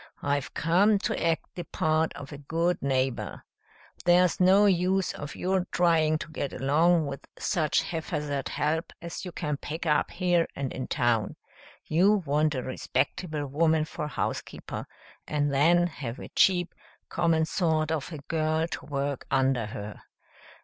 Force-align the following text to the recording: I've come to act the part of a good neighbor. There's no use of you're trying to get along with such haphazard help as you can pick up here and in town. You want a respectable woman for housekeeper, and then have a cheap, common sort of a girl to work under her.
I've 0.23 0.55
come 0.55 0.97
to 0.97 1.23
act 1.23 1.53
the 1.53 1.63
part 1.63 2.11
of 2.15 2.31
a 2.31 2.39
good 2.39 2.81
neighbor. 2.81 3.43
There's 4.03 4.39
no 4.39 4.65
use 4.65 5.13
of 5.13 5.35
you're 5.35 5.67
trying 5.71 6.17
to 6.17 6.27
get 6.31 6.53
along 6.53 7.05
with 7.05 7.19
such 7.37 7.83
haphazard 7.83 8.49
help 8.49 8.91
as 8.99 9.25
you 9.25 9.31
can 9.31 9.57
pick 9.57 9.85
up 9.85 10.09
here 10.09 10.47
and 10.55 10.73
in 10.73 10.87
town. 10.87 11.35
You 11.85 12.13
want 12.25 12.55
a 12.55 12.63
respectable 12.63 13.45
woman 13.45 13.85
for 13.85 14.07
housekeeper, 14.07 14.87
and 15.27 15.53
then 15.53 15.85
have 15.85 16.17
a 16.17 16.29
cheap, 16.29 16.73
common 17.07 17.45
sort 17.45 17.91
of 17.91 18.11
a 18.11 18.17
girl 18.27 18.65
to 18.69 18.85
work 18.87 19.27
under 19.29 19.67
her. 19.67 20.01